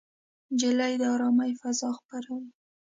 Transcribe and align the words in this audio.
نجلۍ 0.53 0.93
د 1.01 1.03
ارامۍ 1.13 1.51
فضا 1.61 1.89
خپروي. 1.97 2.49